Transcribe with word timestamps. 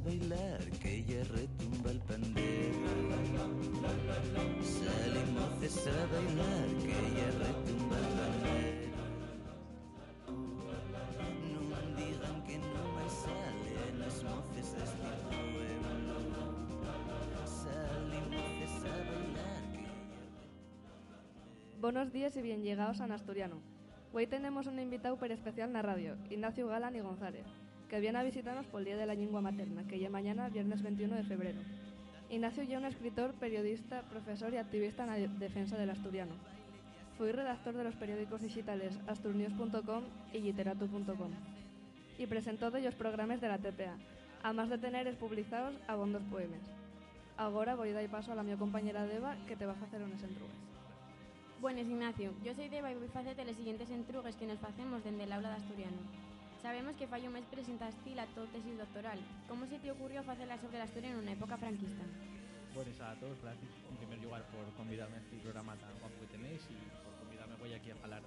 bailar, 0.00 0.60
que 0.82 1.04
ya 1.04 1.24
retumba 1.24 1.90
el 1.90 2.00
pandero. 2.00 2.78
Salen 4.62 5.34
moces 5.34 5.86
a 5.86 6.06
bailar, 6.12 6.68
que 6.80 7.00
ya 7.16 7.30
retumba 7.44 7.96
el 7.98 8.10
pandero. 8.18 9.00
No 11.52 11.60
me 11.70 11.80
digan 11.96 12.42
que 12.44 12.58
no 12.58 12.84
me 12.96 13.06
salen 13.08 13.98
los 13.98 14.24
moces 14.24 14.72
de 14.74 14.84
este 14.84 15.10
pueblo. 15.28 16.16
Salen 17.46 18.26
moces 18.30 18.84
a 18.84 18.96
bailar, 19.08 19.62
que 19.72 19.82
ya 19.82 21.80
Buenos 21.80 22.12
días 22.12 22.36
y 22.36 22.42
bien 22.42 22.62
llegados 22.62 23.00
a 23.00 23.04
Asturiano. 23.06 23.62
Hoy 24.12 24.26
tenemos 24.26 24.66
un 24.66 24.80
invitado 24.80 25.16
per 25.16 25.30
especial 25.30 25.68
en 25.68 25.72
la 25.74 25.82
radio, 25.82 26.16
Ignacio 26.28 26.66
Galán 26.66 26.96
y 26.96 27.00
González, 27.00 27.46
que 27.90 27.98
viene 27.98 28.20
a 28.20 28.22
visitarnos 28.22 28.66
por 28.66 28.80
el 28.80 28.86
Día 28.86 28.96
de 28.96 29.04
la 29.04 29.16
Lengua 29.16 29.40
Materna, 29.40 29.82
que 29.88 29.98
ya 29.98 30.08
mañana, 30.08 30.48
viernes 30.48 30.80
21 30.80 31.16
de 31.16 31.24
febrero. 31.24 31.58
Ignacio 32.30 32.62
ya 32.62 32.78
un 32.78 32.84
escritor, 32.84 33.34
periodista, 33.34 34.02
profesor 34.02 34.54
y 34.54 34.58
activista 34.58 35.02
en 35.02 35.10
la 35.10 35.28
defensa 35.38 35.76
del 35.76 35.90
asturiano. 35.90 36.30
Fue 37.18 37.32
redactor 37.32 37.74
de 37.74 37.82
los 37.82 37.96
periódicos 37.96 38.42
digitales 38.42 38.96
asturnews.com 39.08 40.04
y 40.32 40.38
literato.com 40.38 41.32
y 42.16 42.26
presentó 42.26 42.70
de 42.70 42.78
ellos 42.78 42.94
programas 42.94 43.40
de 43.40 43.48
la 43.48 43.58
TPA, 43.58 43.96
además 44.44 44.70
de 44.70 44.78
tener 44.78 45.12
publicados 45.18 45.74
abondos 45.88 46.22
poemas. 46.30 46.60
Ahora 47.36 47.74
voy 47.74 47.88
a 47.88 47.94
dar 47.94 48.08
paso 48.08 48.30
a 48.30 48.36
la 48.36 48.44
mi 48.44 48.54
compañera 48.54 49.04
Deva 49.04 49.34
que 49.48 49.56
te 49.56 49.66
va 49.66 49.72
a 49.72 49.84
hacer 49.84 50.00
unas 50.00 50.22
entrugas. 50.22 50.54
Buenas, 51.60 51.86
Ignacio. 51.86 52.32
Yo 52.44 52.54
soy 52.54 52.68
Deva 52.68 52.92
y 52.92 52.94
voy 52.94 53.08
a 53.12 53.18
hacerte 53.18 53.44
los 53.44 53.56
siguientes 53.56 53.90
entrugues 53.90 54.36
que 54.36 54.46
nos 54.46 54.60
facemos 54.60 55.02
desde 55.02 55.24
el 55.24 55.32
aula 55.32 55.48
de 55.48 55.56
asturiano. 55.56 56.29
Sabemos 56.62 56.94
que 56.96 57.08
fallo 57.08 57.30
mes 57.30 57.44
presentaste 57.48 58.14
la 58.14 58.26
tu 58.36 58.44
tesis 58.52 58.76
doctoral. 58.76 59.18
¿Cómo 59.48 59.64
se 59.64 59.78
te 59.78 59.90
ocurrió 59.90 60.20
hacerla 60.20 60.60
sobre 60.60 60.76
la 60.76 60.84
historia 60.84 61.08
en 61.08 61.16
una 61.16 61.32
época 61.32 61.56
franquista? 61.56 62.04
Buenas 62.74 63.00
a 63.00 63.14
todos, 63.16 63.40
gracias 63.40 63.72
en 63.88 63.96
primer 63.96 64.20
lugar 64.20 64.44
por 64.52 64.68
convidarme 64.76 65.16
a 65.16 65.20
este 65.20 65.36
programa 65.38 65.74
tan 65.76 65.88
guapo 65.98 66.20
que 66.20 66.36
tenéis 66.36 66.60
y 66.68 66.76
por 67.00 67.16
convidarme 67.16 67.56
hoy 67.64 67.72
aquí 67.72 67.90
a 67.90 67.96
hablar 68.04 68.22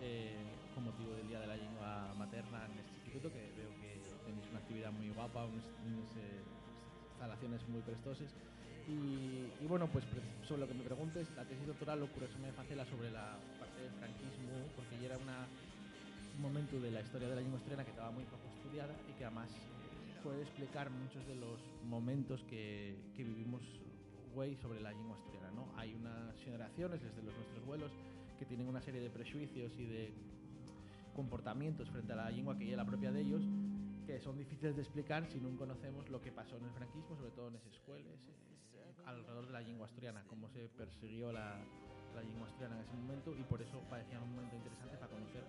eh, 0.00 0.38
con 0.74 0.84
motivo 0.84 1.10
del 1.14 1.26
Día 1.26 1.40
de 1.40 1.46
la 1.48 1.56
Lengua 1.56 2.14
Materna 2.16 2.66
en 2.70 2.78
este 2.78 2.92
instituto, 3.02 3.32
que 3.32 3.50
veo 3.58 3.70
que 3.82 3.98
tenéis 4.24 4.46
una 4.48 4.60
actividad 4.60 4.92
muy 4.92 5.10
guapa, 5.10 5.44
unas, 5.44 5.66
eh, 6.22 6.46
instalaciones 7.10 7.66
muy 7.68 7.82
prestosas. 7.82 8.30
Y, 8.86 9.50
y, 9.58 9.66
bueno, 9.66 9.88
pues 9.88 10.04
sobre 10.46 10.60
lo 10.60 10.68
que 10.68 10.74
me 10.74 10.84
preguntes, 10.84 11.26
la 11.34 11.44
tesis 11.44 11.66
doctoral 11.66 11.98
lo 11.98 12.06
curioso 12.12 12.38
me 12.38 12.52
facela 12.52 12.86
sobre 12.86 13.10
la 13.10 13.36
parte 13.58 13.82
del 13.82 13.90
franquismo, 13.98 14.54
porque 14.76 14.94
ya 15.00 15.06
era 15.06 15.18
una, 15.18 15.42
un 15.42 15.65
momento 16.38 16.80
de 16.80 16.90
la 16.90 17.00
historia 17.00 17.28
de 17.28 17.34
la 17.34 17.40
lengua 17.40 17.58
asturiana 17.58 17.84
que 17.84 17.90
estaba 17.90 18.10
muy 18.10 18.24
poco 18.24 18.42
estudiada 18.56 18.94
y 19.08 19.12
que 19.18 19.24
además 19.24 19.50
puede 20.22 20.42
explicar 20.42 20.90
muchos 20.90 21.26
de 21.26 21.36
los 21.36 21.60
momentos 21.84 22.42
que, 22.44 22.96
que 23.14 23.24
vivimos 23.24 23.62
güey 24.34 24.56
sobre 24.56 24.80
la 24.80 24.90
lengua 24.90 25.16
asturiana. 25.16 25.50
¿no? 25.52 25.72
Hay 25.76 25.94
unas 25.94 26.38
generaciones 26.44 27.00
desde 27.02 27.22
los 27.22 27.34
nuestros 27.34 27.64
vuelos 27.64 27.92
que 28.38 28.44
tienen 28.44 28.68
una 28.68 28.82
serie 28.82 29.00
de 29.00 29.08
prejuicios 29.08 29.72
y 29.78 29.86
de 29.86 30.12
comportamientos 31.14 31.88
frente 31.90 32.12
a 32.12 32.16
la 32.16 32.30
lengua 32.30 32.58
que 32.58 32.70
es 32.70 32.76
la 32.76 32.84
propia 32.84 33.10
de 33.10 33.22
ellos 33.22 33.42
que 34.06 34.20
son 34.20 34.38
difíciles 34.38 34.76
de 34.76 34.82
explicar 34.82 35.26
si 35.26 35.40
no 35.40 35.56
conocemos 35.56 36.08
lo 36.10 36.20
que 36.20 36.30
pasó 36.30 36.56
en 36.56 36.64
el 36.64 36.70
franquismo, 36.70 37.16
sobre 37.16 37.30
todo 37.32 37.48
en 37.48 37.56
esas 37.56 37.72
escuelas, 37.72 38.14
eh, 38.74 38.94
alrededor 39.04 39.46
de 39.46 39.52
la 39.52 39.60
lengua 39.60 39.86
asturiana, 39.86 40.22
cómo 40.28 40.48
se 40.50 40.68
persiguió 40.68 41.32
la, 41.32 41.58
la 42.14 42.22
lengua 42.22 42.46
asturiana 42.46 42.76
en 42.76 42.82
ese 42.82 42.94
momento 42.94 43.34
y 43.34 43.42
por 43.42 43.60
eso 43.60 43.80
parecía 43.90 44.20
un 44.20 44.30
momento 44.30 44.54
interesante 44.54 44.96
para 44.96 45.10
conocer 45.10 45.42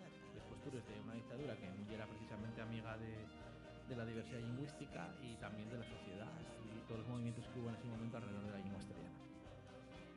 amiga 2.67 2.97
de, 2.97 3.15
de 3.87 3.95
la 3.95 4.05
diversidad 4.05 4.39
lingüística 4.39 5.09
y 5.23 5.35
también 5.37 5.69
de 5.69 5.77
la 5.79 5.85
sociedad 5.85 6.31
y 6.63 6.79
todos 6.87 6.99
los 7.01 7.09
movimientos 7.09 7.47
que 7.47 7.59
hubo 7.59 7.69
en 7.69 7.75
ese 7.75 7.87
momento 7.87 8.17
alrededor 8.17 8.45
de 8.45 8.51
la 8.51 8.57
lengua 8.57 8.79
asturiana. 8.79 9.15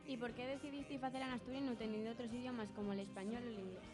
¿Y 0.06 0.16
por 0.16 0.32
qué 0.32 0.46
decidiste 0.46 0.98
hacer 0.98 1.22
en 1.22 1.30
asturiano 1.30 1.72
teniendo 1.76 2.10
otros 2.10 2.32
idiomas 2.32 2.68
como 2.74 2.92
el 2.92 3.00
español 3.00 3.42
o 3.44 3.46
el 3.46 3.58
inglés? 3.60 3.84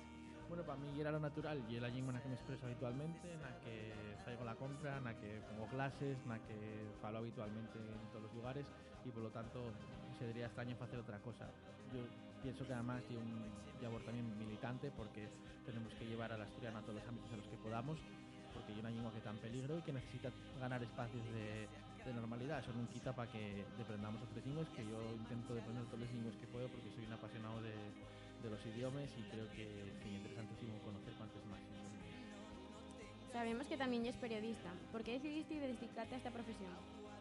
Bueno, 0.48 0.62
para 0.62 0.78
mí 0.78 1.00
era 1.00 1.10
lo 1.10 1.20
natural 1.20 1.60
y 1.68 1.76
es 1.76 1.82
la 1.82 1.88
lengua 1.88 2.10
en 2.12 2.16
la 2.16 2.22
que 2.22 2.28
me 2.28 2.34
expreso 2.36 2.66
habitualmente, 2.66 3.32
en 3.32 3.42
la 3.42 3.52
que 3.60 3.92
salgo 4.24 4.42
a 4.42 4.46
la 4.46 4.54
compra, 4.54 4.96
en 4.96 5.04
la 5.04 5.14
que 5.18 5.42
pongo 5.50 5.66
clases, 5.66 6.16
en 6.22 6.28
la 6.28 6.38
que 6.38 6.88
falo 7.02 7.18
habitualmente 7.18 7.78
en 7.78 8.08
todos 8.10 8.22
los 8.22 8.34
lugares 8.34 8.64
y 9.04 9.10
por 9.10 9.22
lo 9.22 9.30
tanto 9.30 9.60
se 10.18 10.26
diría 10.28 10.46
extraño 10.46 10.76
hacer 10.80 11.00
otra 11.00 11.18
cosa. 11.18 11.50
Yo 11.92 12.00
pienso 12.42 12.64
que 12.64 12.72
además 12.72 13.02
hay 13.10 13.16
un 13.16 13.82
labor 13.82 14.02
también 14.02 14.38
militante 14.38 14.90
porque 14.96 15.28
tenemos 15.66 15.92
que 15.94 16.06
llevar 16.06 16.32
al 16.32 16.40
asturiano 16.40 16.78
a 16.78 16.82
todos 16.82 16.94
los 16.94 17.08
ámbitos 17.08 17.32
a 17.32 17.36
los 17.36 17.46
que 17.48 17.56
podamos 17.56 17.98
porque 18.66 18.74
hay 18.74 18.80
una 18.80 18.90
lengua 18.90 19.12
que 19.12 19.18
está 19.18 19.30
en 19.30 19.38
peligro 19.38 19.78
y 19.78 19.82
que 19.82 19.92
necesita 19.92 20.30
ganar 20.58 20.82
espacios 20.82 21.22
de, 21.30 21.70
de 22.02 22.12
normalidad. 22.12 22.58
Eso 22.58 22.74
no 22.74 22.82
quita 22.90 23.14
para 23.14 23.30
que 23.30 23.62
deprendamos 23.78 24.20
otras 24.22 24.44
lenguas, 24.44 24.66
que 24.74 24.82
yo 24.82 24.98
intento 25.14 25.54
deprender 25.54 25.84
todas 25.86 26.00
las 26.00 26.10
lenguas 26.10 26.34
que 26.34 26.46
puedo 26.50 26.66
porque 26.68 26.90
soy 26.90 27.06
un 27.06 27.12
apasionado 27.12 27.62
de, 27.62 27.70
de 28.42 28.50
los 28.50 28.58
idiomas 28.66 29.06
y 29.14 29.22
creo 29.30 29.46
que 29.54 29.62
es 29.62 30.02
interesantísimo 30.02 30.74
conocer 30.82 31.14
cuantos 31.14 31.46
más 31.46 31.62
idiomas. 31.62 31.94
Sabemos 33.30 33.66
que 33.66 33.76
también 33.76 34.04
es 34.06 34.16
periodista. 34.16 34.74
¿Por 34.90 35.04
qué 35.04 35.22
decidiste 35.22 35.60
dedicarte 35.60 36.14
a 36.14 36.18
esta 36.18 36.30
profesión? 36.30 36.74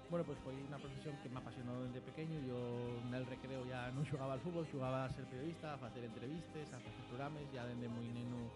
Bueno, 0.09 0.25
pues 0.25 0.37
fue 0.39 0.53
una 0.53 0.77
profesión 0.77 1.17
que 1.21 1.29
me 1.29 1.37
apasionó 1.37 1.81
desde 1.83 2.01
pequeño. 2.01 2.39
Yo 2.47 2.57
en 3.05 3.13
el 3.13 3.25
recreo 3.25 3.65
ya 3.65 3.91
no 3.91 4.01
jugaba 4.05 4.33
al 4.33 4.39
fútbol, 4.39 4.65
jugaba 4.71 5.05
a 5.05 5.09
ser 5.09 5.25
periodista, 5.25 5.73
a 5.73 5.85
hacer 5.85 6.05
entrevistas, 6.05 6.73
a 6.73 6.77
hacer 6.77 6.91
programas. 7.09 7.41
Ya 7.53 7.65
desde 7.65 7.89
muy 7.89 8.07
neno 8.09 8.49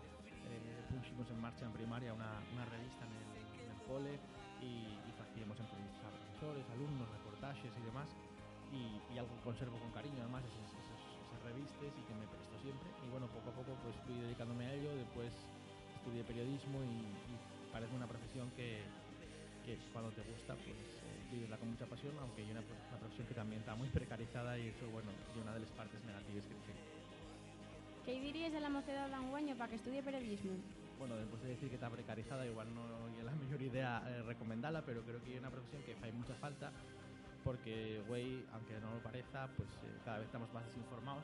pusimos 0.90 1.30
en 1.30 1.40
marcha 1.42 1.66
en 1.66 1.74
primaria 1.74 2.14
una, 2.14 2.42
una 2.54 2.66
revista 2.66 3.06
en 3.06 3.14
el, 3.14 3.70
en 3.70 3.80
cole 3.88 4.20
y, 4.62 4.98
y 4.98 5.10
hacíamos 5.40 5.60
entrevistas 5.60 6.04
a 6.04 6.12
profesores, 6.12 6.66
alumnos, 6.76 7.08
reportajes 7.10 7.72
y 7.72 7.84
demás. 7.86 8.08
Y, 8.70 9.18
algo 9.18 9.36
que 9.36 9.44
conservo 9.44 9.76
con 9.80 9.92
cariño 9.92 10.22
además 10.22 10.44
esas, 10.46 10.68
revistas 11.44 11.92
y 11.96 12.04
que 12.04 12.14
me 12.14 12.28
presto 12.28 12.56
siempre. 12.62 12.88
Y 13.04 13.10
bueno, 13.10 13.26
poco 13.32 13.50
a 13.50 13.56
poco 13.56 13.72
pues 13.82 13.96
fui 14.06 14.20
dedicándome 14.20 14.68
a 14.68 14.74
ello. 14.74 14.92
Después 14.96 15.32
estudié 15.96 16.24
periodismo 16.24 16.84
y, 16.84 17.04
parece 17.72 17.96
una 17.96 18.08
profesión 18.08 18.50
que, 18.58 18.82
que 19.64 19.78
cuando 19.94 20.10
te 20.12 20.22
gusta 20.26 20.56
pues 20.56 20.74
eh, 20.74 21.32
vivirla 21.32 21.58
con 21.58 21.70
mucha 21.70 21.86
pasión, 21.86 22.14
aunque 22.20 22.42
hay 22.42 22.52
una, 22.52 22.62
profesión 22.62 23.28
que 23.28 23.36
también 23.36 23.62
está 23.62 23.76
muy 23.76 23.88
precarizada 23.90 24.58
y 24.58 24.68
eso, 24.68 24.90
bueno, 24.90 25.12
es 25.12 25.42
una 25.42 25.54
de 25.54 25.62
las 25.62 25.70
partes 25.78 26.04
negativas 26.04 26.44
que 26.46 26.56
tiene. 26.66 26.89
¿Qué 28.30 28.34
dirías 28.34 28.54
a 28.54 28.60
la 28.60 28.70
mocedad 28.70 29.08
de 29.10 29.16
Anguaño 29.16 29.56
para 29.58 29.72
que 29.72 29.78
estudie 29.78 30.04
periodismo? 30.04 30.52
Bueno, 31.00 31.16
después 31.16 31.42
de 31.42 31.50
decir 31.50 31.68
que 31.68 31.74
está 31.74 31.90
precarizada, 31.90 32.46
igual 32.46 32.68
no 32.76 32.86
es 33.18 33.24
la 33.26 33.32
mejor 33.32 33.60
idea 33.60 34.04
eh, 34.06 34.22
recomendarla, 34.22 34.86
pero 34.86 35.02
creo 35.02 35.20
que 35.24 35.32
hay 35.32 35.40
una 35.40 35.50
profesión 35.50 35.82
que 35.82 35.98
hay 36.00 36.12
mucha 36.12 36.36
falta 36.36 36.72
porque, 37.44 38.04
güey, 38.08 38.46
aunque 38.54 38.80
no 38.82 38.94
lo 38.94 39.02
parezca, 39.02 39.50
pues 39.58 39.68
eh, 39.82 39.98
cada 40.06 40.20
vez 40.20 40.28
estamos 40.28 40.54
más 40.54 40.64
desinformados, 40.68 41.24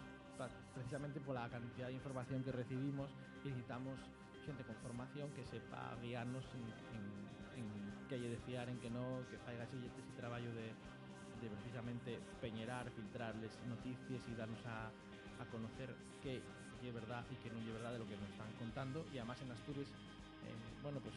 precisamente 0.74 1.20
por 1.22 1.36
la 1.36 1.48
cantidad 1.48 1.90
de 1.90 1.94
información 1.94 2.44
que 2.44 2.52
recibimos 2.52 3.12
y 3.44 3.50
necesitamos 3.50 4.00
gente 4.44 4.64
con 4.64 4.76
formación 4.78 5.30
que 5.36 5.46
sepa 5.46 5.96
guiarnos 6.02 6.44
en, 6.56 6.66
en, 6.98 7.70
en 7.70 8.08
que 8.10 8.16
hay 8.16 8.30
de 8.30 8.38
fiar, 8.48 8.68
en 8.68 8.80
que 8.80 8.90
no, 8.90 9.22
que 9.30 9.38
faiga 9.46 9.66
ese 9.66 9.78
trabajo 10.18 10.42
de, 10.42 10.74
de 10.74 11.54
precisamente 11.54 12.18
peñerar, 12.42 12.90
filtrarles 12.90 13.52
noticias 13.68 14.28
y 14.28 14.34
darnos 14.34 14.66
a, 14.66 14.88
a 14.88 15.46
conocer 15.52 15.94
qué 16.24 16.42
es 16.88 16.94
verdad 16.94 17.26
y 17.32 17.36
qué 17.38 17.50
no 17.50 17.60
es 17.60 17.74
verdad 17.74 17.94
de 17.94 18.00
lo 18.00 18.08
que 18.08 18.18
nos 18.18 18.30
están 18.30 18.52
contando. 18.60 19.06
Y 19.14 19.18
además 19.18 19.42
en 19.42 19.52
Asturias, 19.52 19.88
eh, 19.88 20.82
bueno, 20.84 21.00
pues 21.00 21.16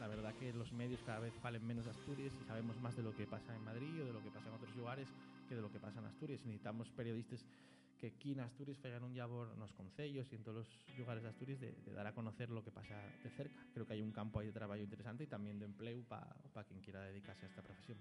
la 0.00 0.08
verdad 0.08 0.34
que 0.34 0.52
los 0.52 0.72
medios 0.72 1.00
cada 1.04 1.20
vez 1.20 1.32
valen 1.42 1.66
menos 1.66 1.86
Asturias 1.86 2.32
y 2.40 2.44
sabemos 2.46 2.80
más 2.80 2.96
de 2.96 3.02
lo 3.02 3.14
que 3.14 3.26
pasa 3.26 3.54
en 3.54 3.64
Madrid 3.64 4.02
o 4.02 4.06
de 4.06 4.12
lo 4.12 4.22
que 4.22 4.30
pasa 4.30 4.48
en 4.48 4.54
otros 4.54 4.74
lugares 4.76 5.08
que 5.48 5.54
de 5.54 5.62
lo 5.62 5.70
que 5.70 5.78
pasa 5.78 6.00
en 6.00 6.06
Asturias. 6.06 6.40
Necesitamos 6.44 6.88
periodistas 6.90 7.44
que 7.98 8.06
aquí 8.06 8.32
en 8.32 8.40
Asturias 8.40 8.78
faigan 8.78 9.04
un 9.04 9.14
labor 9.14 9.50
en 9.52 9.60
los 9.60 9.72
concellos 9.72 10.32
y 10.32 10.36
en 10.36 10.42
todos 10.42 10.66
los 10.66 10.98
lugares 10.98 11.22
de 11.22 11.28
Asturias 11.28 11.60
de, 11.60 11.72
de, 11.72 11.92
dar 11.92 12.06
a 12.06 12.14
conocer 12.14 12.48
lo 12.48 12.64
que 12.64 12.70
pasa 12.70 12.96
de 13.22 13.30
cerca. 13.30 13.60
Creo 13.74 13.86
que 13.86 13.92
hay 13.92 14.02
un 14.02 14.12
campo 14.12 14.40
ahí 14.40 14.46
de 14.46 14.52
trabajo 14.52 14.80
interesante 14.80 15.24
y 15.24 15.26
también 15.26 15.58
de 15.58 15.66
empleo 15.66 16.02
para 16.08 16.34
pa 16.54 16.64
quien 16.64 16.80
quiera 16.80 17.02
dedicarse 17.02 17.44
a 17.44 17.48
esta 17.48 17.62
profesión. 17.62 17.98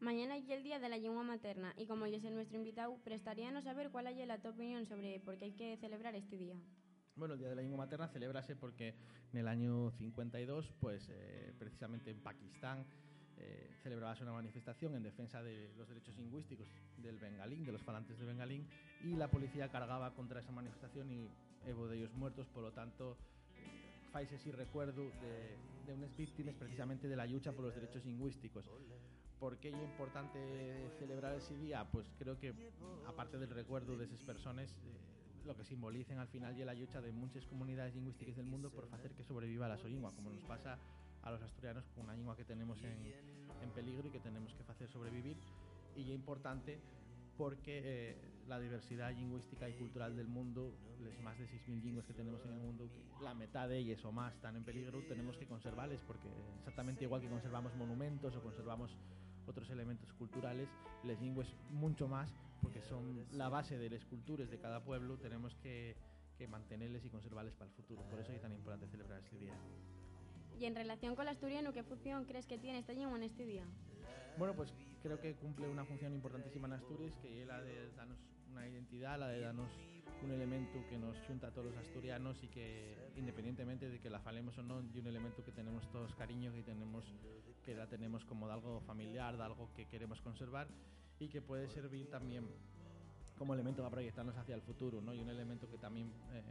Mañana 0.00 0.36
es 0.36 0.46
el 0.50 0.62
día 0.62 0.78
de 0.78 0.90
la 0.90 0.98
lengua 0.98 1.22
materna 1.22 1.72
y 1.78 1.86
como 1.86 2.06
yo 2.06 2.20
soy 2.20 2.30
nuestro 2.30 2.58
invitado, 2.58 2.98
prestaríamos 3.02 3.64
saber 3.64 3.90
cuál 3.90 4.06
es 4.08 4.26
la 4.26 4.38
tu 4.38 4.48
opinión 4.48 4.86
sobre 4.86 5.20
por 5.20 5.38
qué 5.38 5.46
hay 5.46 5.52
que 5.52 5.76
celebrar 5.78 6.14
este 6.14 6.36
día. 6.36 6.56
Bueno, 7.14 7.32
el 7.32 7.40
Día 7.40 7.48
de 7.48 7.56
la 7.56 7.62
Lengua 7.62 7.78
Materna 7.78 8.06
celebrase 8.08 8.54
porque 8.56 8.94
en 9.32 9.38
el 9.38 9.48
año 9.48 9.90
52, 9.92 10.74
pues 10.78 11.08
eh, 11.10 11.54
precisamente 11.58 12.10
en 12.10 12.20
Pakistán, 12.20 12.84
eh, 13.38 13.70
celebrabase 13.82 14.22
una 14.22 14.34
manifestación 14.34 14.94
en 14.96 15.02
defensa 15.02 15.42
de 15.42 15.72
los 15.78 15.88
derechos 15.88 16.14
lingüísticos 16.18 16.68
del 16.98 17.18
bengalín, 17.18 17.64
de 17.64 17.72
los 17.72 17.82
falantes 17.82 18.18
de 18.18 18.26
bengalín, 18.26 18.68
y 19.02 19.16
la 19.16 19.28
policía 19.30 19.70
cargaba 19.70 20.14
contra 20.14 20.40
esa 20.40 20.52
manifestación 20.52 21.10
y 21.10 21.30
hubo 21.72 21.88
de 21.88 21.96
ellos 21.96 22.12
muertos, 22.12 22.46
por 22.48 22.62
lo 22.62 22.72
tanto, 22.72 23.16
eh, 23.54 24.10
faise 24.12 24.36
sí 24.36 24.52
recuerdo 24.52 25.10
de, 25.22 25.56
de 25.86 25.94
unas 25.94 26.14
víctimas 26.18 26.54
precisamente 26.54 27.08
de 27.08 27.16
la 27.16 27.24
lucha 27.24 27.52
por 27.52 27.64
los 27.64 27.74
derechos 27.74 28.04
lingüísticos. 28.04 28.66
¿Por 29.40 29.58
qué 29.58 29.68
es 29.68 29.74
importante 29.74 30.90
celebrar 30.98 31.34
ese 31.34 31.56
día? 31.56 31.86
Pues 31.90 32.06
creo 32.18 32.38
que, 32.38 32.54
aparte 33.06 33.38
del 33.38 33.50
recuerdo 33.50 33.96
de 33.96 34.04
esas 34.04 34.22
personas, 34.22 34.70
eh, 34.70 35.46
lo 35.46 35.54
que 35.56 35.64
simbolicen 35.64 36.18
al 36.18 36.28
final 36.28 36.58
y 36.58 36.64
la 36.64 36.74
lucha 36.74 37.00
de 37.00 37.12
muchas 37.12 37.46
comunidades 37.46 37.94
lingüísticas 37.94 38.36
del 38.36 38.46
mundo 38.46 38.70
por 38.70 38.88
hacer 38.92 39.12
que 39.12 39.22
sobreviva 39.24 39.68
la 39.68 39.76
lengua, 39.76 40.12
como 40.12 40.30
nos 40.30 40.42
pasa 40.44 40.78
a 41.22 41.30
los 41.30 41.42
asturianos 41.42 41.84
con 41.94 42.04
una 42.04 42.14
lengua 42.14 42.36
que 42.36 42.44
tenemos 42.44 42.82
en, 42.82 43.12
en 43.62 43.70
peligro 43.70 44.08
y 44.08 44.10
que 44.10 44.20
tenemos 44.20 44.54
que 44.54 44.62
hacer 44.70 44.88
sobrevivir 44.88 45.36
y 45.96 46.02
es 46.02 46.08
importante 46.10 46.78
porque 47.36 47.82
eh, 47.84 48.16
la 48.48 48.58
diversidad 48.58 49.12
lingüística 49.12 49.68
y 49.68 49.74
cultural 49.74 50.16
del 50.16 50.28
mundo, 50.28 50.72
las 51.02 51.18
más 51.20 51.38
de 51.38 51.46
6.000 51.46 51.82
lenguas 51.82 52.06
que 52.06 52.14
tenemos 52.14 52.42
en 52.44 52.52
el 52.52 52.58
mundo, 52.58 52.88
la 53.20 53.34
mitad 53.34 53.68
de 53.68 53.78
ellas 53.78 54.04
o 54.04 54.12
más 54.12 54.34
están 54.34 54.56
en 54.56 54.64
peligro, 54.64 55.02
tenemos 55.06 55.36
que 55.36 55.46
conservarles 55.46 56.00
porque 56.06 56.28
exactamente 56.58 57.04
igual 57.04 57.20
que 57.20 57.28
conservamos 57.28 57.74
monumentos 57.74 58.34
o 58.36 58.42
conservamos 58.42 58.96
otros 59.46 59.70
elementos 59.70 60.12
culturales, 60.14 60.68
las 61.04 61.20
lenguas 61.20 61.48
mucho 61.70 62.08
más 62.08 62.32
porque 62.62 62.82
son 62.82 63.24
la 63.32 63.48
base 63.48 63.78
de 63.78 63.90
las 63.90 64.04
culturas 64.04 64.50
de 64.50 64.58
cada 64.58 64.82
pueblo, 64.82 65.18
tenemos 65.18 65.54
que, 65.56 65.96
que 66.36 66.48
mantenerles 66.48 67.04
y 67.04 67.10
conservarles 67.10 67.54
para 67.54 67.70
el 67.70 67.76
futuro. 67.76 68.02
Por 68.10 68.18
eso 68.18 68.32
es 68.32 68.40
tan 68.40 68.52
importante 68.52 68.88
celebrar 68.88 69.20
este 69.20 69.38
día. 69.38 69.54
Y 70.58 70.64
en 70.64 70.74
relación 70.74 71.14
con 71.14 71.24
el 71.24 71.32
asturiano, 71.32 71.72
¿qué 71.72 71.82
función 71.82 72.24
crees 72.24 72.46
que 72.46 72.58
tiene 72.58 72.78
esta 72.78 72.92
lengua 72.92 73.16
en 73.18 73.24
este 73.24 73.44
día? 73.44 73.64
Bueno, 74.38 74.54
pues 74.54 74.72
creo 75.06 75.20
que 75.20 75.34
cumple 75.36 75.68
una 75.68 75.84
función 75.84 76.12
importantísima 76.12 76.66
en 76.66 76.72
Asturias, 76.72 77.12
que 77.22 77.42
es 77.42 77.46
la 77.46 77.62
de 77.62 77.92
darnos 77.92 78.18
una 78.50 78.66
identidad, 78.66 79.16
la 79.20 79.28
de 79.28 79.38
darnos 79.40 79.70
un 80.24 80.32
elemento 80.32 80.84
que 80.88 80.98
nos 80.98 81.16
junta 81.28 81.46
a 81.46 81.50
todos 81.52 81.66
los 81.68 81.76
asturianos 81.76 82.42
y 82.42 82.48
que 82.48 82.96
independientemente 83.14 83.88
de 83.88 84.00
que 84.00 84.10
la 84.10 84.18
falemos 84.18 84.58
o 84.58 84.62
no, 84.64 84.82
y 84.82 84.98
un 84.98 85.06
elemento 85.06 85.44
que 85.44 85.52
tenemos 85.52 85.88
todos 85.92 86.12
cariño, 86.16 86.52
que 86.52 86.62
tenemos 86.64 87.04
que 87.64 87.74
la 87.76 87.86
tenemos 87.86 88.24
como 88.24 88.48
de 88.48 88.54
algo 88.54 88.80
familiar, 88.80 89.36
de 89.36 89.44
algo 89.44 89.70
que 89.76 89.86
queremos 89.86 90.20
conservar 90.22 90.66
y 91.20 91.28
que 91.28 91.40
puede 91.40 91.68
servir 91.68 92.08
también 92.10 92.48
como 93.38 93.54
elemento 93.54 93.82
para 93.82 93.92
proyectarnos 93.92 94.36
hacia 94.36 94.56
el 94.56 94.62
futuro, 94.62 95.00
¿no? 95.00 95.14
Y 95.14 95.20
un 95.20 95.28
elemento 95.28 95.68
que 95.68 95.78
también 95.78 96.10
eh, 96.32 96.42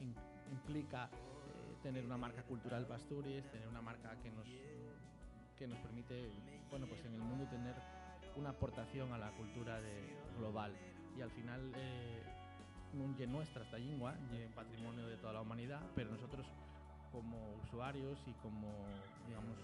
in- 0.00 0.14
implica 0.52 1.06
eh, 1.12 1.76
tener 1.82 2.04
una 2.06 2.16
marca 2.16 2.42
cultural 2.44 2.84
para 2.86 2.96
Asturias, 2.96 3.44
tener 3.50 3.68
una 3.68 3.82
marca 3.82 4.16
que 4.22 4.30
nos 4.30 4.46
que 5.58 5.66
nos 5.66 5.78
permite, 5.80 6.30
una 8.40 8.50
aportación 8.50 9.12
a 9.12 9.18
la 9.18 9.30
cultura 9.32 9.80
de, 9.80 10.16
global. 10.38 10.72
Y 11.16 11.20
al 11.20 11.30
final 11.30 11.60
eh, 11.76 12.22
nuestra 13.28 13.62
esta 13.62 13.78
lingua, 13.78 14.14
é 14.32 14.48
patrimonio 14.54 15.06
de 15.06 15.16
toda 15.16 15.34
la 15.34 15.42
humanidad, 15.42 15.80
pero 15.94 16.10
nosotros 16.10 16.46
como 17.12 17.54
usuarios 17.64 18.18
y 18.26 18.32
como, 18.42 18.72
digamos, 19.28 19.56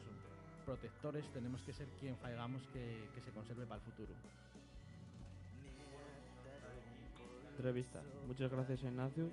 protectores 0.64 1.24
tenemos 1.32 1.62
que 1.62 1.72
ser 1.72 1.88
quien 2.00 2.16
faigamos 2.16 2.62
que, 2.72 3.08
que 3.14 3.20
se 3.20 3.30
conserve 3.32 3.64
para 3.66 3.80
el 3.80 3.86
futuro. 3.86 4.12
Entrevista. 7.50 8.02
Muchas 8.26 8.50
gracias 8.50 8.82
Ignacio 8.82 9.30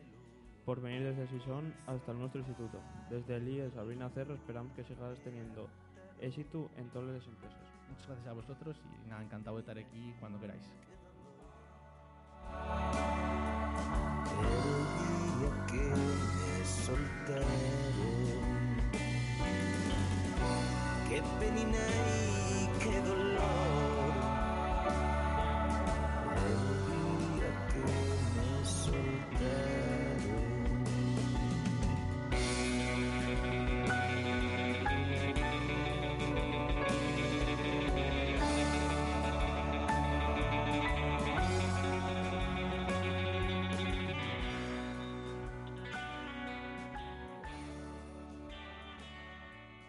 por 0.66 0.80
venir 0.80 1.04
desde 1.04 1.28
Sison 1.28 1.74
hasta 1.88 2.14
nuestro 2.14 2.40
instituto. 2.40 2.80
Desde 3.10 3.36
el 3.36 3.48
IE 3.50 3.70
Sabrina 3.72 4.10
Cerro 4.10 4.36
esperamos 4.36 4.72
que 4.74 4.84
sigas 4.86 5.20
teniendo 5.20 5.68
éxito 6.24 6.72
en 6.78 6.90
todas 6.90 7.16
las 7.16 7.28
empresas. 7.28 7.60
Muchas 7.90 8.08
gracias 8.08 8.28
a 8.28 8.34
vosotros 8.34 8.82
y 9.06 9.10
nada, 9.10 9.22
encantado 9.24 9.58
de 9.58 9.62
estar 9.62 9.78
aquí 9.78 10.16
cuando 10.20 10.40
queráis. 10.40 10.64
El 14.40 15.40
día 15.40 15.66
que 15.68 15.82
me 15.82 16.66
soltaron, 16.66 17.48
qué 21.10 21.22
penina 21.40 21.84